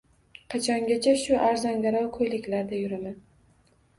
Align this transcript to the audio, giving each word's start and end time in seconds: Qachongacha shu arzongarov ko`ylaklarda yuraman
Qachongacha 0.53 1.11
shu 1.23 1.35
arzongarov 1.49 2.09
ko`ylaklarda 2.17 2.79
yuraman 2.79 3.15